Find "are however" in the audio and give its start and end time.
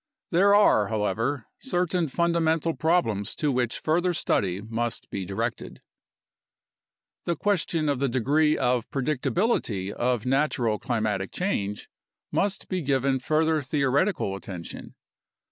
0.55-1.45